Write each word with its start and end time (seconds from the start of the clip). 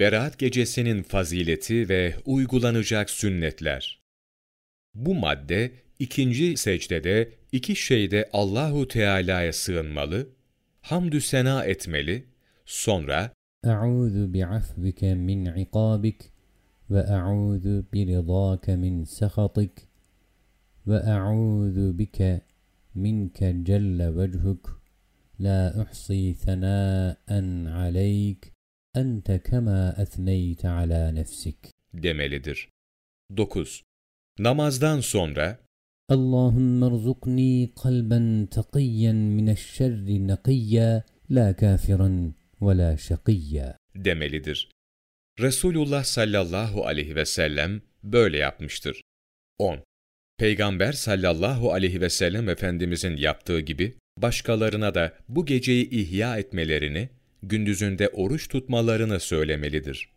Berat 0.00 0.38
Gecesi'nin 0.38 1.02
fazileti 1.02 1.88
ve 1.88 2.14
uygulanacak 2.26 3.10
sünnetler. 3.10 4.02
Bu 4.94 5.14
madde 5.14 5.72
ikinci 5.98 6.56
secdede 6.56 7.32
iki 7.52 7.76
şeyde 7.76 8.28
Allahu 8.32 8.88
Teala'ya 8.88 9.52
sığınmalı, 9.52 10.28
hamdü 10.80 11.20
sena 11.20 11.64
etmeli, 11.64 12.24
sonra 12.64 13.32
Eûzu 13.64 14.34
bi'afvike 14.34 15.14
min 15.14 15.44
ikâbik 15.44 16.20
ve 16.90 16.98
eûzu 16.98 17.84
biridâke 17.92 18.76
min 18.76 19.04
sehatik 19.04 19.72
ve 20.86 20.96
eûzu 20.96 21.98
bike 21.98 22.40
minke 22.94 23.56
celle 23.62 24.16
vechuk 24.16 24.82
la 25.40 25.74
uhsi 25.76 26.34
senâen 26.34 27.64
aleyk 27.64 28.59
ente 28.94 29.42
kema 29.42 29.94
ethneyte 29.98 30.68
ala 30.68 31.12
nefsik 31.12 31.56
demelidir. 31.94 32.68
9. 33.36 33.82
Namazdan 34.38 35.00
sonra 35.00 35.58
Allahümme 36.08 36.86
rzukni 36.86 37.70
kalben 37.82 38.46
takiyyen 38.46 39.16
mineşşerri 39.16 40.28
nakiyya 40.28 41.04
la 41.30 41.56
kafiran 41.56 42.34
ve 42.62 42.78
la 42.78 42.96
şakiyya 42.96 43.78
demelidir. 43.94 44.68
Resulullah 45.40 46.04
sallallahu 46.04 46.86
aleyhi 46.86 47.16
ve 47.16 47.24
sellem 47.24 47.82
böyle 48.02 48.38
yapmıştır. 48.38 49.02
10. 49.58 49.80
Peygamber 50.38 50.92
sallallahu 50.92 51.72
aleyhi 51.72 52.00
ve 52.00 52.10
sellem 52.10 52.48
Efendimizin 52.48 53.16
yaptığı 53.16 53.60
gibi 53.60 53.96
başkalarına 54.18 54.94
da 54.94 55.16
bu 55.28 55.46
geceyi 55.46 55.90
ihya 55.90 56.38
etmelerini 56.38 57.08
gündüzünde 57.42 58.08
oruç 58.08 58.48
tutmalarını 58.48 59.20
söylemelidir. 59.20 60.08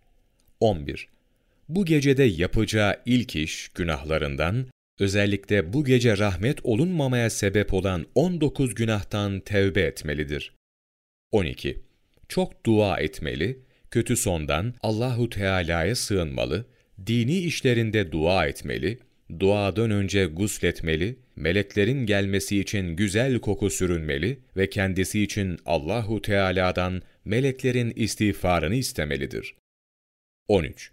11. 0.59 1.07
Bu 1.69 1.85
gecede 1.85 2.23
yapacağı 2.23 2.95
ilk 3.05 3.35
iş 3.35 3.69
günahlarından, 3.69 4.65
özellikle 4.99 5.73
bu 5.73 5.85
gece 5.85 6.17
rahmet 6.17 6.65
olunmamaya 6.65 7.29
sebep 7.29 7.73
olan 7.73 8.05
19 8.15 8.75
günahtan 8.75 9.39
tevbe 9.39 9.81
etmelidir. 9.81 10.53
12. 11.31 11.79
Çok 12.29 12.65
dua 12.65 12.99
etmeli, 12.99 13.59
kötü 13.91 14.17
sondan 14.17 14.73
Allahu 14.81 15.29
Teala'ya 15.29 15.95
sığınmalı, 15.95 16.65
dini 17.07 17.37
işlerinde 17.37 18.11
dua 18.11 18.47
etmeli, 18.47 18.99
duadan 19.39 19.91
önce 19.91 20.25
gusletmeli, 20.25 21.15
meleklerin 21.35 22.05
gelmesi 22.05 22.59
için 22.59 22.95
güzel 22.95 23.39
koku 23.39 23.69
sürünmeli 23.69 24.39
ve 24.57 24.69
kendisi 24.69 25.23
için 25.23 25.59
Allahu 25.65 26.21
Teala'dan 26.21 27.01
meleklerin 27.25 27.93
istiğfarını 27.95 28.75
istemelidir. 28.75 29.55
13. 30.47 30.91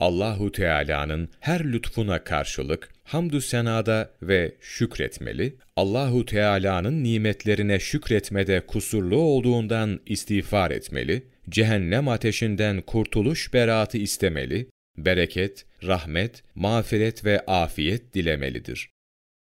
Allahu 0.00 0.52
Teala'nın 0.52 1.28
her 1.40 1.72
lütfuna 1.72 2.24
karşılık 2.24 2.88
hamdü 3.04 3.40
senada 3.40 4.10
ve 4.22 4.54
şükretmeli, 4.60 5.56
Allahu 5.76 6.24
Teala'nın 6.24 7.04
nimetlerine 7.04 7.80
şükretmede 7.80 8.66
kusurlu 8.66 9.16
olduğundan 9.16 10.00
istiğfar 10.06 10.70
etmeli, 10.70 11.26
cehennem 11.48 12.08
ateşinden 12.08 12.80
kurtuluş 12.80 13.54
beratı 13.54 13.98
istemeli, 13.98 14.68
bereket, 14.96 15.66
rahmet, 15.82 16.42
mağfiret 16.54 17.24
ve 17.24 17.40
afiyet 17.46 18.14
dilemelidir. 18.14 18.90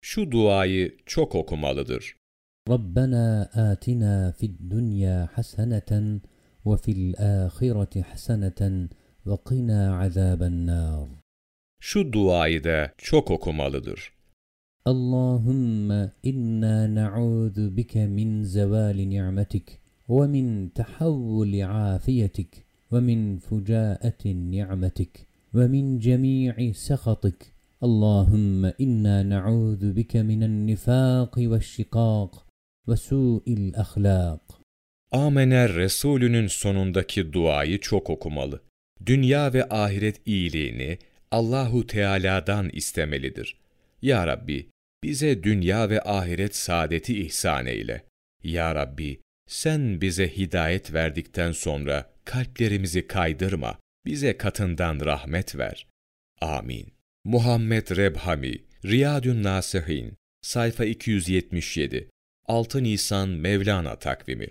Şu 0.03 0.31
duayı 0.31 0.97
çok 1.07 1.35
okumalıdır. 1.35 2.17
ربنا 2.69 3.49
آتنا 3.73 4.31
في 4.31 4.47
الدنيا 4.47 5.29
حسنة 5.35 6.21
وفي 6.65 6.93
الآخرة 6.93 8.03
حسنة 8.03 8.89
وقنا 9.27 9.97
عذاب 9.97 10.43
النار 10.43 11.09
Şu 11.81 12.13
duayı 12.13 12.65
da 12.65 12.93
çok 12.99 13.31
okumalıdır. 13.31 14.13
اللهم 14.87 15.91
إنا 16.31 16.87
نعوذ 16.87 17.59
بك 17.77 17.97
من 17.97 18.45
زوال 18.45 18.99
نعمتك 19.15 19.69
ومن 20.09 20.73
تحول 20.75 21.63
عافيتك 21.63 22.53
ومن 22.93 23.39
فجاءة 23.39 24.29
نعمتك 24.29 25.27
ومن 25.55 25.99
جميع 25.99 26.73
سخطك 26.73 27.41
اللهم 27.87 28.65
إنا 28.85 29.23
نعوذ 29.23 29.93
بك 29.93 30.17
من 30.17 30.43
النفاق 30.43 31.35
والشقاق 31.39 32.52
ve 32.89 32.97
su'il 32.97 33.79
ahlak. 33.79 34.41
Amener 35.13 35.75
Resulü'nün 35.75 36.47
sonundaki 36.47 37.33
duayı 37.33 37.81
çok 37.81 38.11
okumalı. 38.11 38.63
Dünya 39.07 39.53
ve 39.53 39.69
ahiret 39.69 40.27
iyiliğini 40.27 40.99
Allahu 41.31 41.87
Teala'dan 41.87 42.69
istemelidir. 42.69 43.57
Ya 44.03 44.27
Rabbi, 44.27 44.69
bize 45.05 45.43
dünya 45.43 45.91
ve 45.91 46.03
ahiret 46.03 46.57
saadeti 46.57 47.23
ihsan 47.23 47.67
eyle. 47.67 48.05
Ya 48.45 48.75
Rabbi, 48.75 49.21
sen 49.49 50.01
bize 50.01 50.37
hidayet 50.37 50.93
verdikten 50.93 51.53
sonra 51.53 52.11
kalplerimizi 52.25 53.07
kaydırma, 53.07 53.79
bize 54.07 54.37
katından 54.37 55.01
rahmet 55.01 55.57
ver. 55.59 55.87
Amin. 56.41 56.87
Muhammed 57.25 57.97
Rebhami, 57.97 58.55
Riyadün 58.85 59.43
Nasihin, 59.43 60.15
sayfa 60.43 60.85
277 60.85 62.09
6 62.49 62.81
Nisan 62.81 63.29
Mevlana 63.29 63.97
takvimi 63.97 64.49